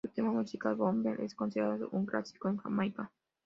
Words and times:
Su 0.03 0.07
tema 0.11 0.31
musical 0.31 0.73
"Bomber" 0.77 1.21
es 1.21 1.35
considerado 1.35 1.87
un 1.91 2.07
clásico 2.07 2.49
en 2.49 2.57
Jamaica. 2.57 3.11